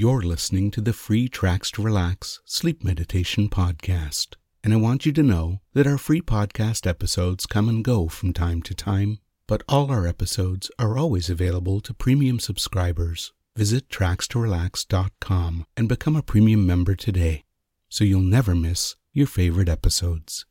You're 0.00 0.22
listening 0.22 0.70
to 0.70 0.80
the 0.80 0.94
free 0.94 1.28
Tracks 1.28 1.70
to 1.72 1.82
Relax 1.82 2.40
Sleep 2.46 2.82
Meditation 2.82 3.50
Podcast. 3.50 4.36
And 4.64 4.72
I 4.72 4.78
want 4.78 5.04
you 5.04 5.12
to 5.12 5.22
know 5.22 5.60
that 5.74 5.86
our 5.86 5.98
free 5.98 6.22
podcast 6.22 6.86
episodes 6.86 7.44
come 7.44 7.68
and 7.68 7.84
go 7.84 8.08
from 8.08 8.32
time 8.32 8.62
to 8.62 8.74
time, 8.74 9.18
but 9.46 9.62
all 9.68 9.90
our 9.90 10.06
episodes 10.06 10.70
are 10.78 10.96
always 10.96 11.28
available 11.28 11.82
to 11.82 11.92
premium 11.92 12.40
subscribers. 12.40 13.34
Visit 13.54 13.90
trackstorelax.com 13.90 15.66
and 15.76 15.86
become 15.86 16.16
a 16.16 16.22
premium 16.22 16.66
member 16.66 16.94
today 16.94 17.44
so 17.90 18.02
you'll 18.02 18.22
never 18.22 18.54
miss 18.54 18.96
your 19.12 19.26
favorite 19.26 19.68
episodes. 19.68 20.46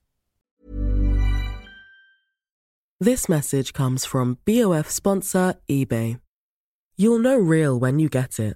This 2.99 3.27
message 3.27 3.73
comes 3.73 4.05
from 4.05 4.37
BOF 4.45 4.91
sponsor 4.91 5.55
eBay. 5.67 6.19
You'll 6.97 7.17
know 7.17 7.39
real 7.39 7.79
when 7.79 7.97
you 7.97 8.09
get 8.09 8.39
it. 8.39 8.55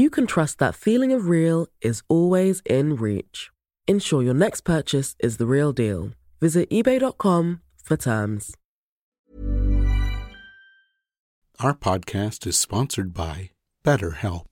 you 0.00 0.08
can 0.08 0.26
trust 0.26 0.58
that 0.58 0.74
feeling 0.74 1.12
of 1.12 1.28
real 1.28 1.66
is 1.82 2.02
always 2.08 2.62
in 2.64 2.96
reach. 2.96 3.50
Ensure 3.86 4.22
your 4.22 4.34
next 4.34 4.62
purchase 4.62 5.14
is 5.18 5.36
the 5.36 5.46
real 5.46 5.72
deal. 5.72 6.12
Visit 6.40 6.70
eBay.com 6.70 7.60
for 7.84 7.96
terms. 7.96 8.56
Our 11.58 11.74
podcast 11.74 12.46
is 12.46 12.58
sponsored 12.58 13.12
by 13.12 13.50
BetterHelp. 13.84 14.46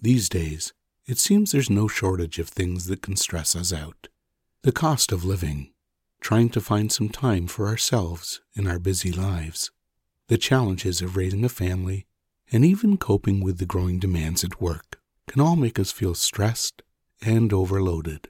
These 0.00 0.30
days, 0.30 0.72
it 1.06 1.18
seems 1.18 1.52
there's 1.52 1.68
no 1.68 1.86
shortage 1.86 2.38
of 2.38 2.48
things 2.48 2.86
that 2.86 3.02
can 3.02 3.16
stress 3.16 3.54
us 3.54 3.72
out. 3.72 4.08
The 4.62 4.72
cost 4.72 5.12
of 5.12 5.26
living, 5.26 5.72
trying 6.22 6.48
to 6.50 6.62
find 6.62 6.90
some 6.90 7.10
time 7.10 7.46
for 7.46 7.68
ourselves 7.68 8.40
in 8.54 8.66
our 8.66 8.78
busy 8.78 9.12
lives, 9.12 9.70
the 10.28 10.38
challenges 10.38 11.02
of 11.02 11.18
raising 11.18 11.44
a 11.44 11.50
family, 11.50 12.06
and 12.54 12.64
even 12.64 12.96
coping 12.96 13.42
with 13.42 13.58
the 13.58 13.66
growing 13.66 13.98
demands 13.98 14.44
at 14.44 14.60
work 14.60 15.00
can 15.26 15.40
all 15.40 15.56
make 15.56 15.76
us 15.76 15.90
feel 15.90 16.14
stressed 16.14 16.82
and 17.20 17.52
overloaded. 17.52 18.28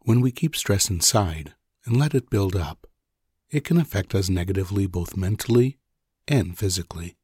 When 0.00 0.20
we 0.20 0.30
keep 0.30 0.54
stress 0.54 0.90
inside 0.90 1.54
and 1.86 1.96
let 1.96 2.14
it 2.14 2.28
build 2.28 2.54
up, 2.54 2.86
it 3.48 3.64
can 3.64 3.80
affect 3.80 4.14
us 4.14 4.28
negatively 4.28 4.86
both 4.86 5.16
mentally 5.16 5.78
and 6.28 6.58
physically. 6.58 7.16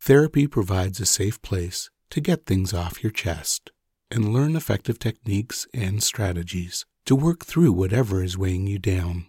Therapy 0.00 0.48
provides 0.48 0.98
a 0.98 1.06
safe 1.06 1.40
place 1.40 1.88
to 2.10 2.20
get 2.20 2.46
things 2.46 2.74
off 2.74 3.04
your 3.04 3.12
chest 3.12 3.70
and 4.10 4.32
learn 4.34 4.56
effective 4.56 4.98
techniques 4.98 5.68
and 5.72 6.02
strategies 6.02 6.84
to 7.04 7.14
work 7.14 7.44
through 7.44 7.70
whatever 7.70 8.24
is 8.24 8.36
weighing 8.36 8.66
you 8.66 8.80
down. 8.80 9.26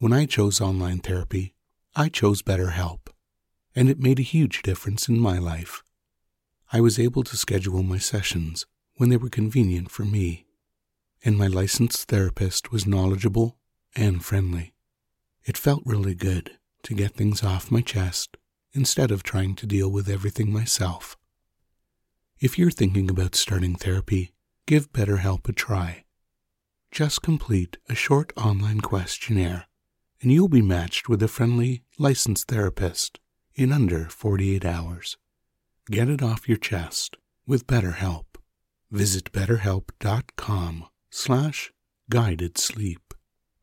When 0.00 0.12
I 0.12 0.26
chose 0.26 0.60
online 0.60 0.98
therapy, 0.98 1.54
I 1.94 2.08
chose 2.08 2.42
BetterHelp, 2.42 3.13
and 3.74 3.88
it 3.88 3.98
made 3.98 4.18
a 4.18 4.22
huge 4.22 4.62
difference 4.62 5.08
in 5.08 5.18
my 5.18 5.38
life. 5.38 5.82
I 6.72 6.80
was 6.80 6.98
able 6.98 7.22
to 7.24 7.36
schedule 7.36 7.82
my 7.82 7.98
sessions 7.98 8.66
when 8.96 9.08
they 9.08 9.16
were 9.16 9.28
convenient 9.28 9.90
for 9.90 10.04
me, 10.04 10.46
and 11.24 11.36
my 11.36 11.46
licensed 11.46 12.08
therapist 12.08 12.70
was 12.70 12.86
knowledgeable 12.86 13.56
and 13.96 14.24
friendly. 14.24 14.74
It 15.44 15.58
felt 15.58 15.82
really 15.84 16.14
good 16.14 16.52
to 16.84 16.94
get 16.94 17.14
things 17.14 17.42
off 17.42 17.70
my 17.70 17.80
chest 17.80 18.36
instead 18.72 19.10
of 19.10 19.22
trying 19.22 19.54
to 19.56 19.66
deal 19.66 19.90
with 19.90 20.08
everything 20.08 20.52
myself. 20.52 21.16
If 22.40 22.58
you're 22.58 22.70
thinking 22.70 23.08
about 23.10 23.34
starting 23.34 23.74
therapy, 23.76 24.32
give 24.66 24.92
BetterHelp 24.92 25.48
a 25.48 25.52
try. 25.52 26.04
Just 26.90 27.22
complete 27.22 27.76
a 27.88 27.94
short 27.94 28.32
online 28.36 28.80
questionnaire, 28.80 29.66
and 30.20 30.32
you'll 30.32 30.48
be 30.48 30.62
matched 30.62 31.08
with 31.08 31.22
a 31.22 31.28
friendly, 31.28 31.82
licensed 31.98 32.48
therapist 32.48 33.18
in 33.56 33.72
under 33.72 34.08
48 34.08 34.64
hours. 34.64 35.16
Get 35.90 36.08
it 36.08 36.22
off 36.22 36.48
your 36.48 36.58
chest 36.58 37.16
with 37.46 37.66
BetterHelp. 37.66 38.24
Visit 38.90 39.32
betterhelp.com 39.32 40.86
slash 41.10 41.72
guided 42.10 42.58
sleep 42.58 43.14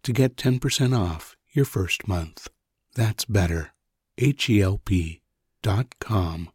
to 0.03 0.13
get 0.13 0.35
10% 0.35 0.97
off 0.97 1.35
your 1.51 1.65
first 1.65 2.07
month. 2.07 2.47
That's 2.95 3.25
better, 3.25 3.73
H-E-L-P 4.17 5.21
dot 5.61 5.87
com 5.99 6.49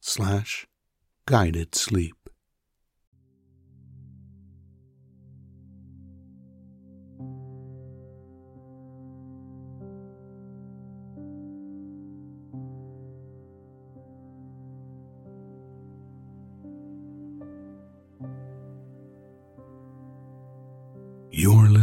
slash 0.00 0.66
guided 1.26 1.74
sleep. 1.74 2.17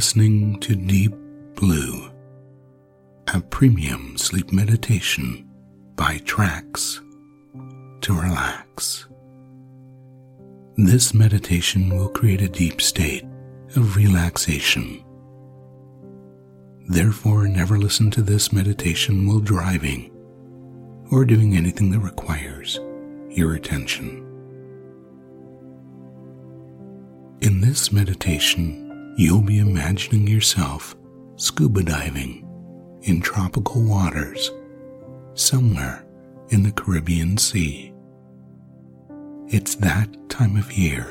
Listening 0.06 0.60
to 0.60 0.76
Deep 0.76 1.16
Blue, 1.56 2.12
a 3.34 3.42
premium 3.42 4.16
sleep 4.20 4.54
meditation 4.54 5.50
by 5.96 6.20
Tracks 6.26 7.02
to 8.02 8.14
Relax. 8.14 9.08
This 10.78 11.16
meditation 11.16 11.90
will 11.90 12.10
create 12.10 12.44
a 12.44 12.48
deep 12.48 12.84
state 12.84 13.24
of 13.76 13.96
relaxation. 13.96 15.04
Therefore, 16.88 17.48
never 17.48 17.80
listen 17.80 18.12
to 18.12 18.22
this 18.22 18.54
meditation 18.54 19.26
while 19.26 19.40
driving 19.40 20.12
or 21.12 21.26
doing 21.26 21.58
anything 21.58 21.90
that 21.90 22.00
requires 22.02 22.80
your 23.32 23.56
attention. 23.56 24.22
In 27.42 27.60
this 27.60 27.92
meditation, 27.92 28.85
you'll 29.16 29.42
be 29.42 29.60
imagining 29.60 30.28
yourself 30.28 30.96
scuba 31.38 31.84
diving 31.84 32.42
in 33.04 33.22
tropical 33.22 33.84
waters 33.84 34.52
somewhere 35.34 36.06
in 36.50 36.64
the 36.64 36.72
Caribbean 36.72 37.38
Sea. 37.38 37.94
It's 39.48 39.76
that 39.76 40.10
time 40.30 40.58
of 40.58 40.72
year 40.74 41.04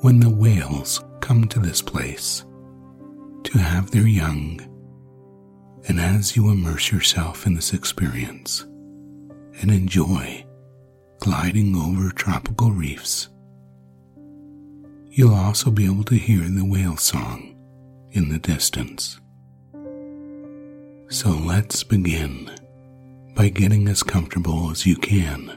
when 0.00 0.20
the 0.20 0.30
whales 0.30 1.04
come 1.20 1.46
to 1.48 1.60
this 1.60 1.80
place 1.80 2.44
to 3.44 3.58
have 3.58 3.90
their 3.90 4.06
young. 4.06 4.60
And 5.88 6.00
as 6.00 6.36
you 6.36 6.50
immerse 6.50 6.90
yourself 6.90 7.46
in 7.46 7.54
this 7.54 7.72
experience 7.72 8.62
and 9.60 9.70
enjoy 9.70 10.44
gliding 11.20 11.76
over 11.76 12.10
tropical 12.10 12.72
reefs, 12.72 13.28
you'll 15.16 15.34
also 15.34 15.70
be 15.70 15.86
able 15.86 16.04
to 16.04 16.14
hear 16.14 16.40
the 16.40 16.62
whale 16.62 16.98
song 16.98 17.56
in 18.10 18.28
the 18.28 18.38
distance. 18.38 19.18
So 21.08 21.30
let's 21.30 21.82
begin 21.82 22.50
by 23.34 23.48
getting 23.48 23.88
as 23.88 24.02
comfortable 24.02 24.70
as 24.70 24.84
you 24.84 24.94
can 24.94 25.48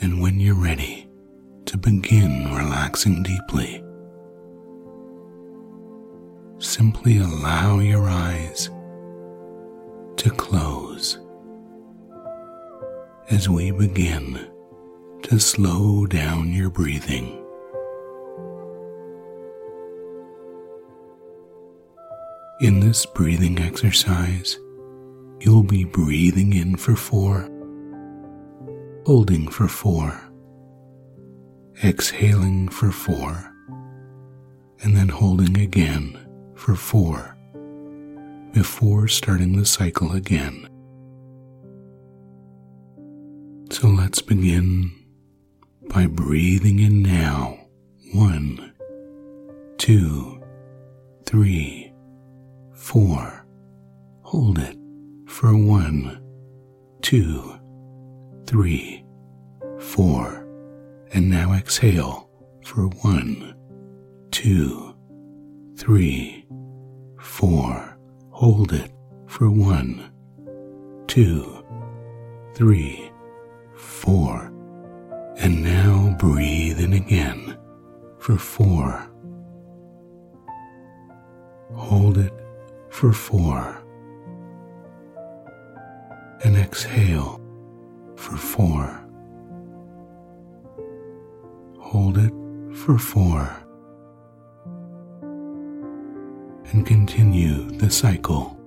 and 0.00 0.22
when 0.22 0.40
you're 0.40 0.54
ready 0.54 1.06
to 1.66 1.76
begin 1.76 2.54
relaxing 2.54 3.22
deeply, 3.22 3.84
simply 6.58 7.18
allow 7.18 7.80
your 7.80 8.08
eyes 8.08 8.70
to 10.16 10.30
close 10.30 11.18
as 13.28 13.46
we 13.46 13.72
begin 13.72 14.49
to 15.22 15.38
slow 15.38 16.06
down 16.06 16.52
your 16.52 16.70
breathing. 16.70 17.36
In 22.60 22.80
this 22.80 23.06
breathing 23.06 23.58
exercise, 23.58 24.58
you'll 25.40 25.62
be 25.62 25.84
breathing 25.84 26.52
in 26.52 26.76
for 26.76 26.94
four 26.96 27.48
holding 29.06 29.48
for 29.48 29.66
four, 29.66 30.20
exhaling 31.82 32.68
for 32.68 32.92
four, 32.92 33.52
and 34.82 34.96
then 34.96 35.08
holding 35.08 35.58
again 35.58 36.18
for 36.54 36.74
four 36.74 37.36
before 38.52 39.08
starting 39.08 39.56
the 39.56 39.64
cycle 39.66 40.12
again. 40.12 40.68
So 43.70 43.88
let's 43.88 44.20
begin 44.20 44.92
by 45.90 46.06
breathing 46.06 46.78
in 46.78 47.02
now. 47.02 47.58
One, 48.14 48.72
two, 49.76 50.40
three, 51.26 51.92
four. 52.72 53.44
Hold 54.22 54.58
it 54.60 54.76
for 55.26 55.56
one, 55.56 56.22
two, 57.02 57.54
three, 58.46 59.04
four. 59.80 60.46
And 61.12 61.28
now 61.28 61.54
exhale 61.54 62.30
for 62.64 62.86
one, 63.02 63.54
two, 64.30 64.94
three, 65.76 66.46
four. 67.18 67.98
Hold 68.30 68.72
it 68.72 68.92
for 69.26 69.50
one, 69.50 70.12
two, 71.08 71.64
three, 72.54 73.10
four. 73.74 74.52
And 75.42 75.64
now 75.64 76.14
breathe 76.18 76.80
in 76.80 76.92
again 76.92 77.56
for 78.18 78.36
four. 78.36 79.10
Hold 81.74 82.18
it 82.18 82.32
for 82.90 83.10
four. 83.14 83.82
And 86.44 86.58
exhale 86.58 87.40
for 88.16 88.36
four. 88.36 89.02
Hold 91.78 92.18
it 92.18 92.32
for 92.76 92.98
four. 92.98 93.56
And 96.70 96.86
continue 96.86 97.70
the 97.78 97.88
cycle. 97.88 98.58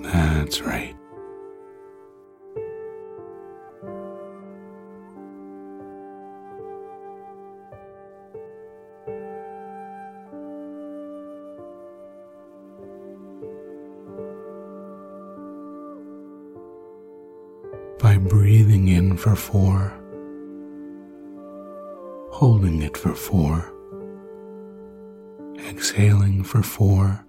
That's 0.00 0.62
right. 0.62 0.96
Four, 19.42 19.92
holding 22.30 22.80
it 22.80 22.96
for 22.96 23.14
four, 23.14 23.72
exhaling 25.68 26.44
for 26.44 26.62
four, 26.62 27.26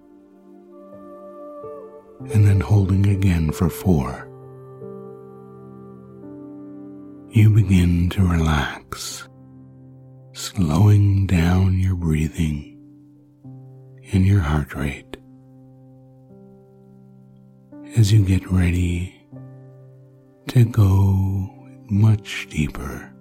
and 2.32 2.46
then 2.46 2.60
holding 2.60 3.04
again 3.06 3.50
for 3.50 3.68
four. 3.68 4.30
You 7.30 7.50
begin 7.50 8.10
to 8.10 8.22
relax, 8.22 9.28
slowing 10.32 11.26
down 11.26 11.80
your 11.80 11.96
breathing 11.96 12.78
and 14.12 14.24
your 14.24 14.40
heart 14.40 14.72
rate 14.74 15.16
as 17.96 18.12
you 18.12 18.24
get 18.24 18.48
ready 18.50 19.14
to 20.48 20.64
go 20.64 21.50
much 21.90 22.46
deeper 22.50 23.12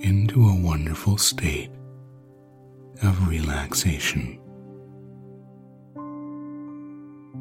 into 0.00 0.48
a 0.48 0.60
wonderful 0.60 1.16
state 1.16 1.70
of 3.02 3.28
relaxation. 3.28 4.40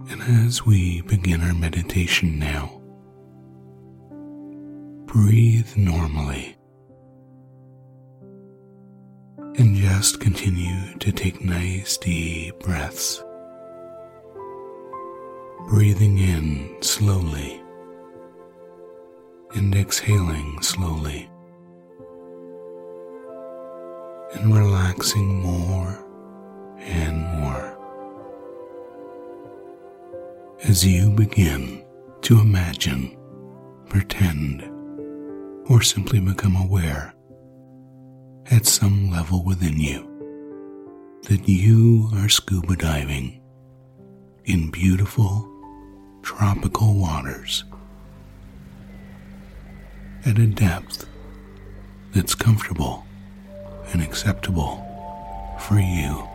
And 0.10 0.22
as 0.46 0.66
we 0.66 1.02
begin 1.02 1.42
our 1.42 1.54
meditation 1.54 2.40
now, 2.40 2.82
breathe 5.06 5.76
normally 5.76 6.58
and 9.58 9.76
just 9.76 10.20
continue 10.20 10.98
to 11.00 11.12
take 11.12 11.44
nice 11.44 11.98
deep 11.98 12.60
breaths, 12.60 13.24
breathing 15.68 16.20
in 16.20 16.78
slowly 16.82 17.62
and 19.57 19.75
exhaling 19.75 20.62
slowly 20.62 21.27
and 24.36 24.56
relaxing 24.56 25.42
more 25.42 26.06
and 26.77 27.25
more 27.39 27.75
as 30.63 30.86
you 30.86 31.09
begin 31.09 31.83
to 32.21 32.39
imagine, 32.39 33.18
pretend, 33.89 34.62
or 35.71 35.81
simply 35.81 36.19
become 36.19 36.56
aware 36.56 37.15
at 38.51 38.68
some 38.68 39.09
level 39.09 39.44
within 39.44 39.80
you 39.80 40.04
that 41.24 41.50
you 41.50 42.07
are 42.13 42.30
scuba 42.30 42.75
diving 42.75 43.42
in 44.45 44.69
beautiful 44.69 45.50
tropical 46.21 46.94
waters 46.94 47.63
at 50.25 50.38
a 50.38 50.46
depth 50.48 51.08
that's 52.14 52.36
comfortable 52.36 53.06
and 53.92 54.02
acceptable 54.02 54.84
for 55.60 55.80
you. 55.80 56.28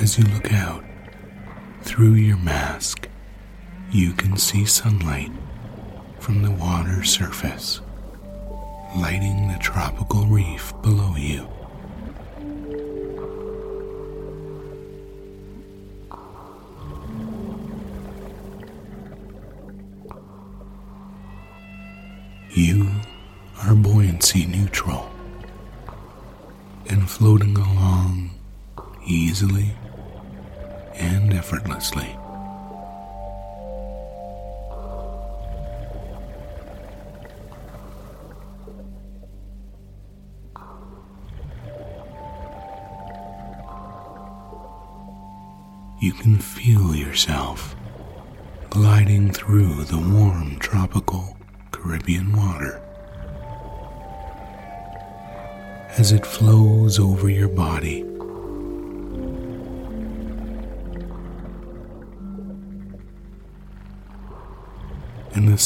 As 0.00 0.18
you 0.18 0.24
look 0.24 0.52
out 0.52 0.84
through 1.82 2.14
your 2.14 2.36
mask, 2.36 3.08
you 3.90 4.12
can 4.12 4.36
see 4.36 4.64
sunlight 4.64 5.30
from 6.24 6.40
the 6.40 6.50
water's 6.52 7.10
surface, 7.10 7.82
lighting 8.96 9.46
the 9.46 9.58
tropical 9.60 10.24
reef 10.24 10.72
below. 10.80 11.14
You 11.16 11.46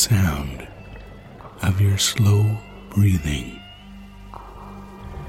sound 0.08 0.66
of 1.62 1.82
your 1.82 1.98
slow 1.98 2.56
breathing 2.88 3.60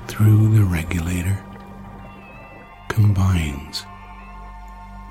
through 0.08 0.48
the 0.56 0.64
regulator 0.64 1.38
combines 2.88 3.84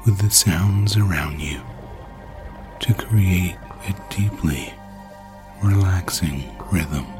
with 0.06 0.16
the 0.20 0.30
sounds 0.30 0.96
around 0.96 1.38
you 1.38 1.60
to 2.80 2.94
create 2.94 3.58
a 3.86 3.94
deeply 4.08 4.72
relaxing 5.62 6.44
rhythm. 6.72 7.17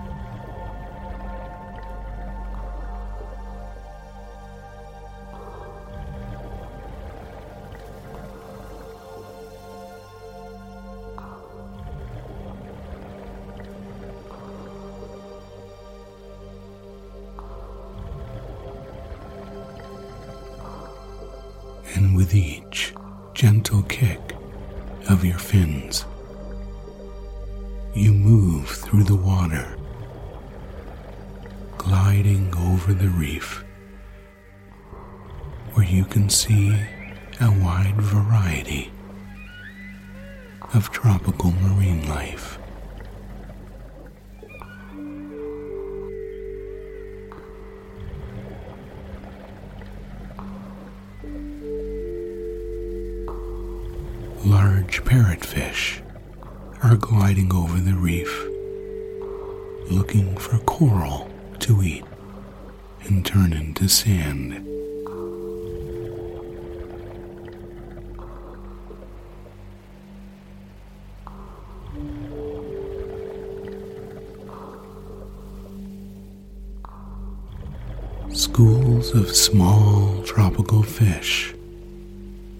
Schools 78.51 79.15
of 79.15 79.37
small 79.37 80.23
tropical 80.23 80.83
fish 80.83 81.55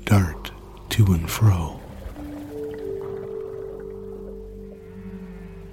dart 0.05 0.53
to 0.91 1.07
and 1.07 1.29
fro. 1.29 1.81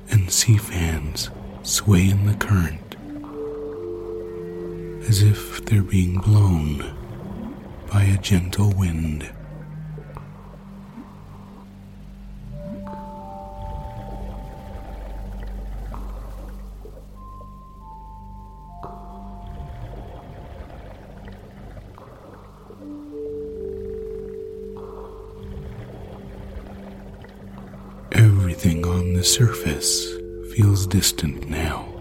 And 0.09 0.31
sea 0.31 0.57
fans 0.57 1.29
sway 1.63 2.09
in 2.09 2.25
the 2.25 2.33
current 2.35 2.95
as 5.09 5.21
if 5.21 5.65
they're 5.65 5.83
being 5.83 6.19
blown 6.19 6.95
by 7.91 8.03
a 8.03 8.17
gentle 8.17 8.71
wind. 8.71 9.29
Surface 29.25 30.13
feels 30.53 30.85
distant 30.85 31.49
now. 31.49 31.91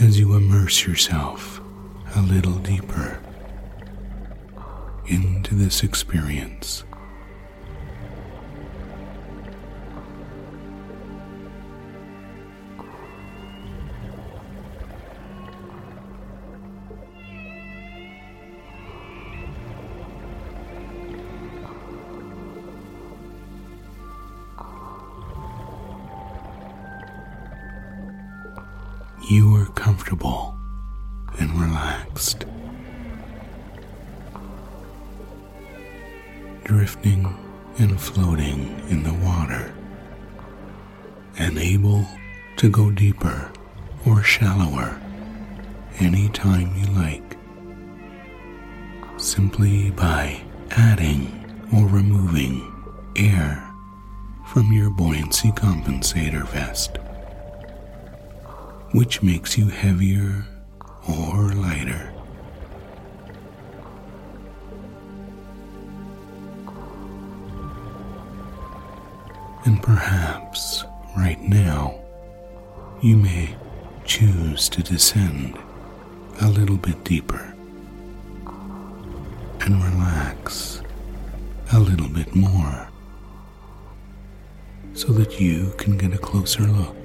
As 0.00 0.18
you 0.18 0.34
immerse 0.34 0.84
yourself 0.84 1.60
a 2.16 2.20
little 2.22 2.58
deeper 2.58 3.22
into 5.06 5.54
this 5.54 5.84
experience. 5.84 6.82
You 29.30 29.54
are 29.56 29.66
comfortable 29.66 30.56
and 31.38 31.50
relaxed, 31.60 32.46
drifting 36.64 37.36
and 37.78 38.00
floating 38.00 38.80
in 38.88 39.02
the 39.02 39.12
water, 39.12 39.74
and 41.36 41.58
able 41.58 42.06
to 42.56 42.70
go 42.70 42.90
deeper 42.90 43.52
or 44.06 44.22
shallower 44.22 44.98
anytime 45.98 46.74
you 46.74 46.86
like, 46.92 47.36
simply 49.18 49.90
by 49.90 50.40
adding 50.70 51.68
or 51.76 51.86
removing 51.86 52.62
air 53.14 53.62
from 54.46 54.72
your 54.72 54.88
buoyancy 54.88 55.50
compensator 55.50 56.48
vest 56.48 56.98
which 58.92 59.22
makes 59.22 59.58
you 59.58 59.68
heavier 59.68 60.46
or 61.08 61.52
lighter. 61.52 62.12
And 69.64 69.82
perhaps 69.82 70.84
right 71.16 71.40
now 71.42 72.00
you 73.02 73.16
may 73.16 73.54
choose 74.04 74.68
to 74.70 74.82
descend 74.82 75.58
a 76.40 76.48
little 76.48 76.78
bit 76.78 77.04
deeper 77.04 77.54
and 79.60 79.84
relax 79.84 80.80
a 81.72 81.78
little 81.78 82.08
bit 82.08 82.34
more 82.34 82.88
so 84.94 85.12
that 85.12 85.38
you 85.38 85.74
can 85.76 85.98
get 85.98 86.14
a 86.14 86.18
closer 86.18 86.62
look 86.62 86.97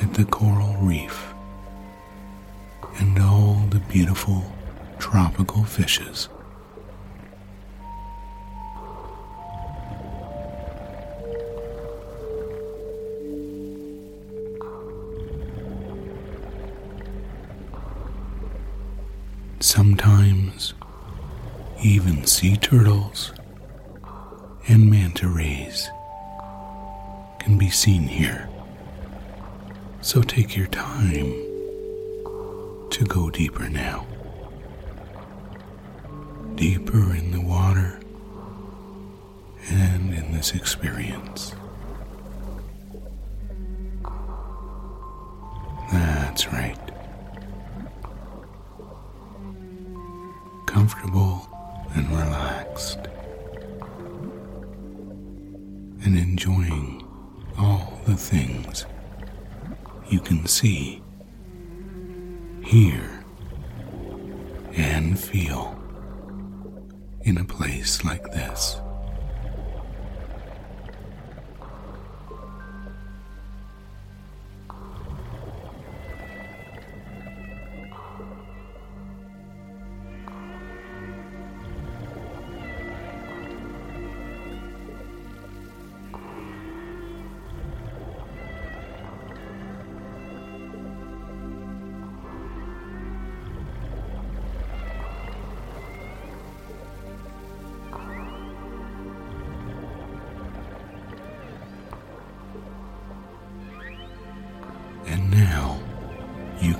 at 0.00 0.14
the 0.14 0.24
coral 0.24 0.74
reef 0.80 1.32
and 2.98 3.18
all 3.18 3.62
the 3.70 3.80
beautiful 3.80 4.44
tropical 4.98 5.64
fishes. 5.64 6.28
Sometimes 19.60 20.74
even 21.82 22.24
sea 22.24 22.56
turtles 22.56 23.32
and 24.68 24.90
manta 24.90 25.28
rays 25.28 25.90
can 27.38 27.58
be 27.58 27.68
seen 27.70 28.02
here. 28.02 28.48
So 30.00 30.22
take 30.22 30.56
your 30.56 30.68
time 30.68 31.32
to 32.90 33.04
go 33.06 33.30
deeper 33.30 33.68
now. 33.68 34.06
Deeper 36.54 37.14
in 37.14 37.30
the 37.30 37.40
water 37.40 38.00
and 39.70 40.14
in 40.14 40.32
this 40.32 40.54
experience. 40.54 41.54
That's 45.92 46.52
right. 46.52 46.78
Comfortable 50.66 51.48
and 51.94 52.08
relaxed. 52.10 52.98
And 56.04 56.16
enjoying 56.16 57.06
all 57.58 58.00
the 58.06 58.16
things 58.16 58.86
you 60.08 60.20
can 60.20 60.46
see, 60.46 61.02
hear, 62.64 63.24
and 64.72 65.18
feel 65.18 65.74
in 67.22 67.38
a 67.38 67.44
place 67.44 68.04
like 68.04 68.24
this. 68.32 68.80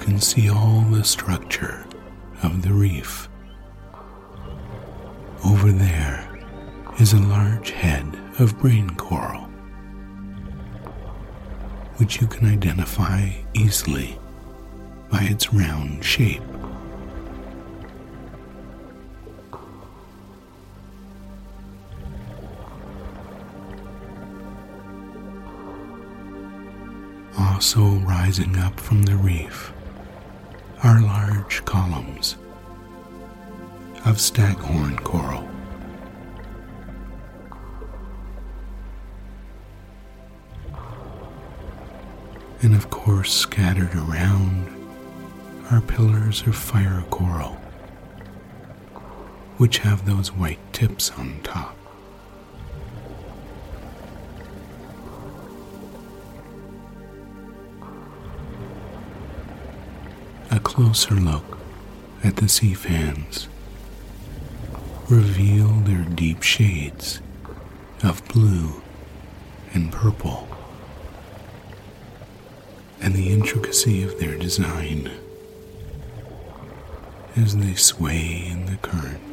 Can 0.09 0.19
see 0.19 0.49
all 0.49 0.81
the 0.91 1.05
structure 1.05 1.85
of 2.43 2.63
the 2.63 2.73
reef. 2.73 3.29
Over 5.45 5.71
there 5.71 6.27
is 6.99 7.13
a 7.13 7.21
large 7.21 7.73
head 7.73 8.19
of 8.39 8.59
brain 8.59 8.89
coral, 8.97 9.43
which 11.99 12.23
you 12.23 12.27
can 12.27 12.51
identify 12.51 13.33
easily 13.53 14.19
by 15.11 15.25
its 15.25 15.53
round 15.53 16.03
shape. 16.03 16.41
Also 27.37 27.91
rising 28.07 28.57
up 28.57 28.81
from 28.81 29.03
the 29.03 29.15
reef 29.15 29.75
are 30.83 31.01
large 31.01 31.65
columns 31.65 32.37
of 34.05 34.21
staghorn 34.21 34.97
coral. 34.99 35.49
And 42.61 42.75
of 42.75 42.91
course, 42.91 43.33
scattered 43.33 43.95
around 43.95 44.67
are 45.71 45.81
pillars 45.81 46.43
of 46.43 46.57
fire 46.57 47.05
coral, 47.11 47.57
which 49.59 49.79
have 49.79 50.07
those 50.07 50.33
white 50.33 50.61
tips 50.73 51.11
on 51.13 51.41
top. 51.43 51.78
Closer 60.79 61.17
look 61.17 61.59
at 62.23 62.37
the 62.37 62.49
sea 62.49 62.73
fans 62.73 63.49
reveal 65.09 65.67
their 65.81 66.05
deep 66.05 66.41
shades 66.41 67.21
of 68.05 68.25
blue 68.29 68.81
and 69.75 69.91
purple 69.91 70.47
and 73.01 73.13
the 73.13 73.33
intricacy 73.33 74.05
of 74.05 74.21
their 74.21 74.39
design 74.39 75.11
as 77.35 77.57
they 77.57 77.75
sway 77.75 78.47
in 78.47 78.67
the 78.67 78.77
current. 78.77 79.28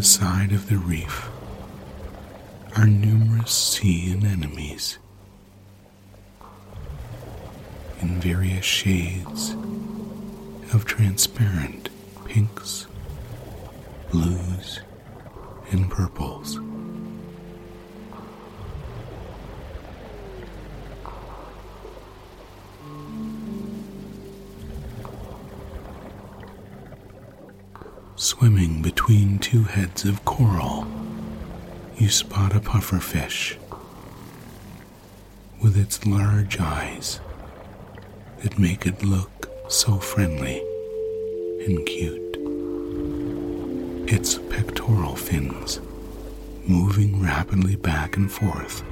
The 0.00 0.06
side 0.06 0.50
of 0.52 0.70
the 0.70 0.78
reef 0.78 1.28
are 2.74 2.86
numerous 2.86 3.52
sea 3.52 4.14
anemones 4.14 4.96
in 8.00 8.18
various 8.18 8.64
shades 8.64 9.50
of 10.72 10.86
transparent 10.86 11.90
pinks, 12.24 12.86
blues, 14.10 14.80
and 15.70 15.90
purples. 15.90 16.58
Swimming 28.16 28.79
between 29.10 29.40
two 29.40 29.64
heads 29.64 30.04
of 30.04 30.24
coral, 30.24 30.86
you 31.96 32.08
spot 32.08 32.54
a 32.54 32.60
pufferfish 32.60 33.56
with 35.60 35.76
its 35.76 36.06
large 36.06 36.60
eyes 36.60 37.18
that 38.40 38.56
make 38.56 38.86
it 38.86 39.02
look 39.02 39.50
so 39.66 39.98
friendly 39.98 40.60
and 41.66 41.84
cute. 41.86 42.36
Its 44.08 44.38
pectoral 44.48 45.16
fins 45.16 45.80
moving 46.68 47.20
rapidly 47.20 47.74
back 47.74 48.16
and 48.16 48.30
forth 48.30 48.84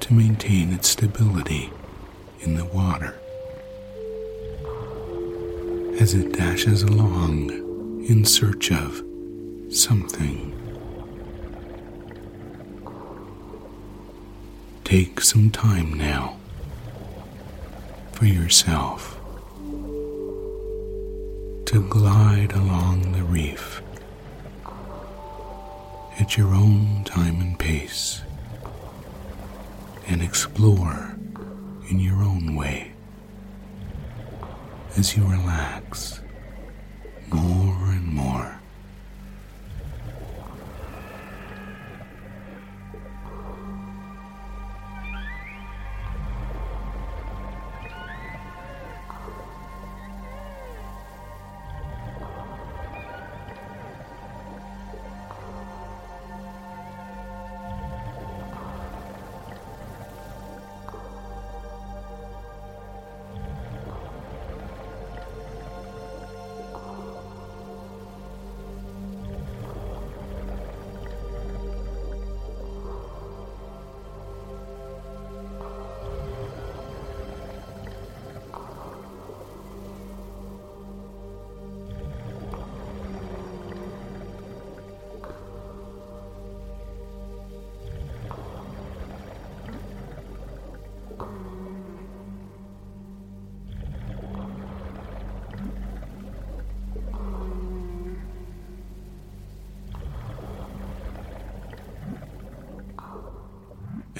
to 0.00 0.12
maintain 0.12 0.72
its 0.72 0.88
stability 0.88 1.70
in 2.40 2.56
the 2.56 2.64
water. 2.64 3.14
As 6.00 6.14
it 6.14 6.32
dashes 6.32 6.82
along 6.82 7.61
in 8.08 8.24
search 8.24 8.72
of 8.72 9.02
something. 9.70 10.58
Take 14.84 15.20
some 15.20 15.50
time 15.50 15.94
now 15.94 16.36
for 18.12 18.26
yourself 18.26 19.18
to 21.66 21.86
glide 21.88 22.52
along 22.52 23.12
the 23.12 23.22
reef 23.22 23.80
at 26.18 26.36
your 26.36 26.54
own 26.54 27.04
time 27.04 27.40
and 27.40 27.58
pace 27.58 28.22
and 30.08 30.20
explore 30.22 31.16
in 31.88 32.00
your 32.00 32.16
own 32.22 32.54
way 32.56 32.92
as 34.96 35.16
you 35.16 35.24
relax 35.24 36.20
more 37.30 37.61
more. 38.12 38.61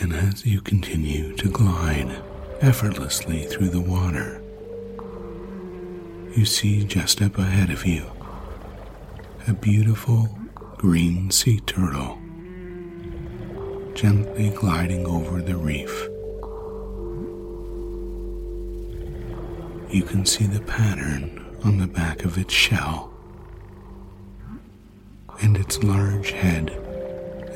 And 0.03 0.12
as 0.15 0.45
you 0.45 0.61
continue 0.61 1.33
to 1.37 1.49
glide 1.49 2.21
effortlessly 2.61 3.45
through 3.45 3.69
the 3.69 3.81
water, 3.81 4.43
you 6.37 6.45
see 6.45 6.83
just 6.83 7.23
up 7.23 7.38
ahead 7.38 7.71
of 7.71 7.87
you 7.87 8.11
a 9.47 9.53
beautiful 9.53 10.37
green 10.77 11.31
sea 11.31 11.61
turtle 11.61 12.19
gently 13.95 14.51
gliding 14.51 15.07
over 15.07 15.41
the 15.41 15.57
reef. 15.57 16.09
You 19.88 20.03
can 20.03 20.27
see 20.27 20.47
the 20.47 20.62
pattern 20.62 21.47
on 21.62 21.79
the 21.79 21.87
back 21.87 22.25
of 22.25 22.38
its 22.38 22.53
shell 22.53 23.15
and 25.41 25.57
its 25.57 25.81
large 25.85 26.33
head 26.33 26.71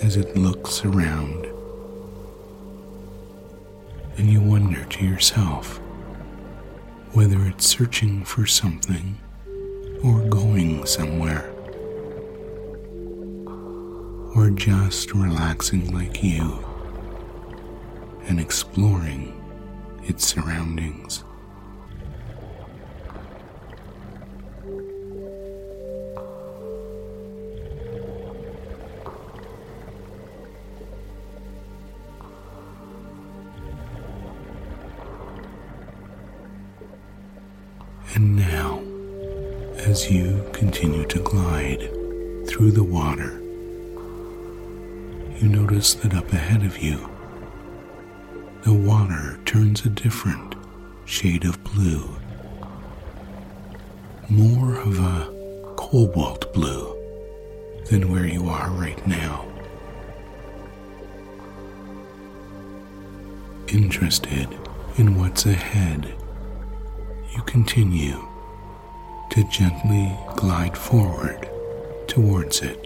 as 0.00 0.16
it 0.16 0.36
looks 0.36 0.84
around 0.84 1.48
and 4.18 4.30
you 4.30 4.40
wonder 4.40 4.84
to 4.84 5.04
yourself 5.04 5.80
whether 7.12 7.44
it's 7.46 7.66
searching 7.66 8.24
for 8.24 8.46
something 8.46 9.18
or 10.02 10.20
going 10.28 10.84
somewhere, 10.84 11.50
or 14.34 14.50
just 14.50 15.12
relaxing 15.14 15.92
like 15.94 16.22
you 16.22 16.62
and 18.26 18.38
exploring 18.38 19.32
its 20.04 20.26
surroundings. 20.26 21.24
And 38.16 38.34
now, 38.34 38.82
as 39.76 40.10
you 40.10 40.42
continue 40.54 41.04
to 41.04 41.18
glide 41.18 41.90
through 42.48 42.70
the 42.70 42.82
water, 42.82 43.38
you 45.38 45.48
notice 45.50 45.92
that 45.96 46.14
up 46.14 46.32
ahead 46.32 46.64
of 46.64 46.78
you, 46.78 47.10
the 48.62 48.72
water 48.72 49.38
turns 49.44 49.84
a 49.84 49.90
different 49.90 50.54
shade 51.04 51.44
of 51.44 51.62
blue, 51.62 52.08
more 54.30 54.80
of 54.80 54.98
a 54.98 55.74
cobalt 55.76 56.54
blue 56.54 56.96
than 57.90 58.10
where 58.10 58.26
you 58.26 58.48
are 58.48 58.70
right 58.70 59.06
now. 59.06 59.44
Interested 63.68 64.48
in 64.96 65.18
what's 65.18 65.44
ahead, 65.44 66.14
you 67.34 67.42
continue 67.42 68.26
to 69.30 69.44
gently 69.44 70.16
glide 70.36 70.76
forward 70.76 71.48
towards 72.06 72.60
it. 72.62 72.85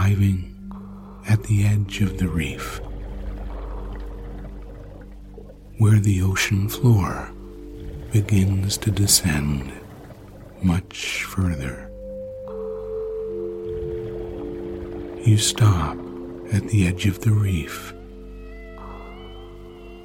Arriving 0.00 0.56
at 1.28 1.42
the 1.44 1.66
edge 1.66 2.00
of 2.00 2.16
the 2.16 2.28
reef, 2.28 2.80
where 5.78 5.98
the 5.98 6.22
ocean 6.22 6.68
floor 6.68 7.30
begins 8.10 8.78
to 8.78 8.90
descend 8.90 9.72
much 10.62 11.24
further. 11.24 11.90
You 15.26 15.36
stop 15.36 15.98
at 16.52 16.66
the 16.68 16.86
edge 16.86 17.06
of 17.06 17.20
the 17.20 17.32
reef 17.32 17.92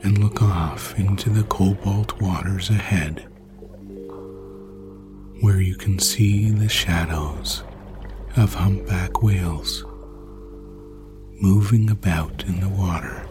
and 0.03 0.17
look 0.17 0.41
off 0.41 0.99
into 0.99 1.29
the 1.29 1.43
cobalt 1.43 2.19
waters 2.21 2.69
ahead 2.69 3.25
where 5.41 5.62
you 5.62 5.75
can 5.75 5.99
see 5.99 6.51
the 6.51 6.69
shadows 6.69 7.63
of 8.37 8.53
humpback 8.53 9.23
whales 9.23 9.85
moving 11.39 11.89
about 11.89 12.43
in 12.43 12.59
the 12.59 12.67
water. 12.67 13.25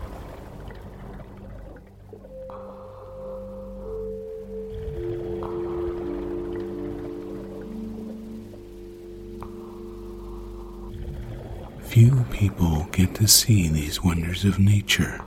Few 11.82 12.24
people 12.30 12.88
get 12.92 13.14
to 13.16 13.28
see 13.28 13.68
these 13.68 14.02
wonders 14.02 14.44
of 14.44 14.58
nature 14.58 15.20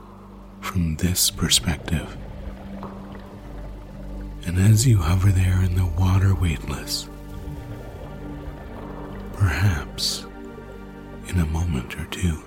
from 0.60 0.96
this 0.96 1.30
perspective. 1.30 2.16
And 4.44 4.58
as 4.58 4.86
you 4.86 4.98
hover 4.98 5.30
there 5.30 5.62
in 5.62 5.76
the 5.76 5.86
water 5.86 6.34
weightless, 6.34 7.08
perhaps 9.38 10.26
in 11.28 11.38
a 11.38 11.46
moment 11.46 11.96
or 11.96 12.04
two, 12.06 12.42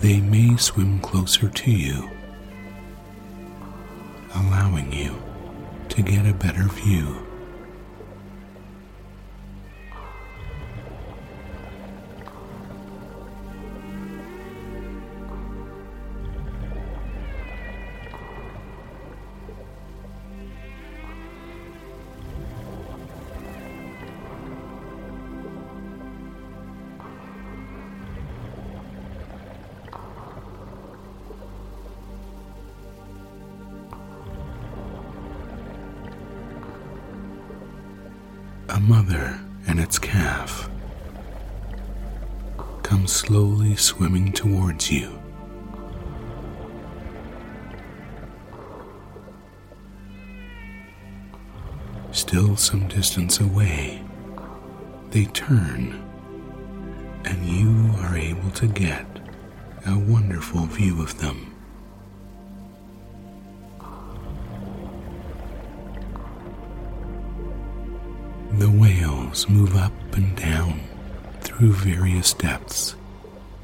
they 0.00 0.20
may 0.20 0.56
swim 0.56 1.00
closer 1.00 1.48
to 1.48 1.70
you, 1.70 2.08
allowing 4.36 4.92
you 4.92 5.20
to 5.88 6.02
get 6.02 6.26
a 6.26 6.32
better 6.32 6.68
view. 6.68 7.25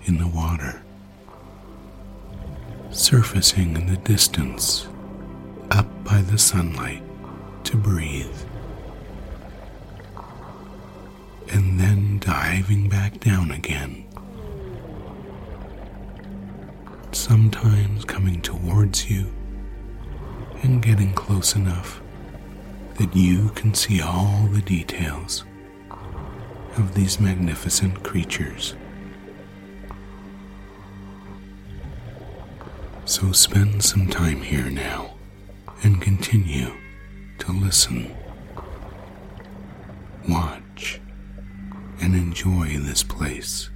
In 0.04 0.18
the 0.18 0.26
water, 0.26 0.82
surfacing 2.90 3.76
in 3.76 3.86
the 3.86 3.96
distance 3.98 4.88
up 5.70 5.86
by 6.04 6.20
the 6.22 6.38
sunlight 6.38 7.02
to 7.64 7.76
breathe, 7.76 8.36
and 11.50 11.78
then 11.78 12.18
diving 12.18 12.88
back 12.88 13.18
down 13.20 13.50
again, 13.50 14.04
sometimes 17.12 18.04
coming 18.04 18.40
towards 18.40 19.10
you 19.10 19.26
and 20.62 20.82
getting 20.82 21.12
close 21.12 21.54
enough 21.54 22.00
that 22.96 23.14
you 23.14 23.48
can 23.50 23.74
see 23.74 24.00
all 24.00 24.46
the 24.52 24.62
details 24.62 25.44
of 26.76 26.94
these 26.94 27.20
magnificent 27.20 28.02
creatures. 28.02 28.74
So 33.12 33.30
spend 33.32 33.84
some 33.84 34.06
time 34.06 34.40
here 34.40 34.70
now 34.70 35.16
and 35.82 36.00
continue 36.00 36.72
to 37.40 37.52
listen, 37.52 38.10
watch, 40.26 40.98
and 42.00 42.14
enjoy 42.14 42.78
this 42.78 43.02
place. 43.02 43.68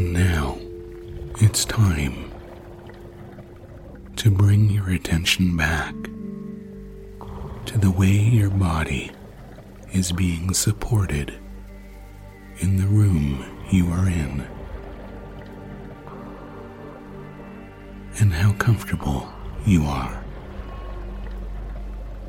And 0.00 0.14
now 0.14 0.56
it's 1.42 1.66
time 1.66 2.32
to 4.16 4.30
bring 4.30 4.70
your 4.70 4.88
attention 4.88 5.58
back 5.58 5.94
to 7.66 7.76
the 7.76 7.90
way 7.90 8.08
your 8.08 8.48
body 8.48 9.10
is 9.92 10.10
being 10.10 10.54
supported 10.54 11.34
in 12.60 12.78
the 12.78 12.86
room 12.86 13.44
you 13.70 13.90
are 13.90 14.08
in, 14.08 14.48
and 18.20 18.32
how 18.32 18.54
comfortable 18.54 19.30
you 19.66 19.84
are. 19.84 20.24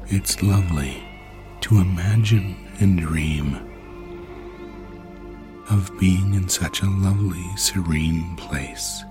It's 0.07 0.43
lovely 0.43 1.01
to 1.61 1.77
imagine 1.77 2.67
and 2.81 2.99
dream 2.99 3.70
of 5.71 5.97
being 5.97 6.33
in 6.33 6.49
such 6.49 6.81
a 6.81 6.85
lovely, 6.85 7.47
serene 7.55 8.35
place. 8.35 9.03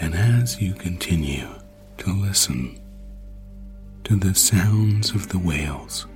And 0.00 0.14
as 0.14 0.62
you 0.62 0.72
continue 0.72 1.48
to 1.98 2.12
listen 2.12 2.78
to 4.04 4.14
the 4.14 4.36
sounds 4.36 5.10
of 5.10 5.30
the 5.30 5.38
whales, 5.38 6.06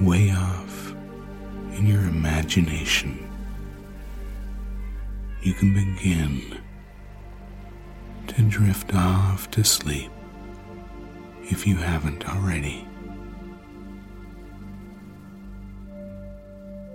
way 0.00 0.32
off 0.32 0.92
in 1.76 1.86
your 1.86 2.02
imagination, 2.02 3.30
you 5.40 5.54
can 5.54 5.72
begin 5.72 6.58
to 8.26 8.42
drift 8.42 8.92
off 8.92 9.48
to 9.52 9.62
sleep 9.62 10.10
if 11.44 11.64
you 11.64 11.76
haven't 11.76 12.28
already. 12.28 12.88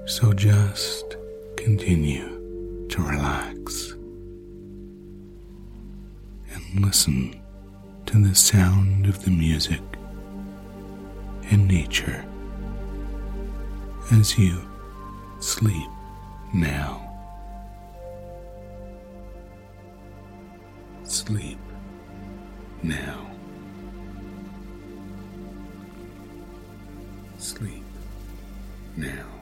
So 0.08 0.32
just 0.32 1.18
continue 1.58 2.88
to 2.88 3.02
relax 3.02 3.92
and 6.54 6.86
listen 6.86 7.42
to 8.06 8.18
the 8.24 8.34
sound 8.34 9.06
of 9.08 9.22
the 9.26 9.32
music 9.32 9.82
and 11.52 11.68
nature 11.68 12.26
as 14.14 14.40
you 14.40 14.62
sleep 15.42 15.90
now. 16.54 17.04
Sleep 21.04 21.60
now. 22.82 23.30
Sleep 27.38 27.84
now. 28.96 29.37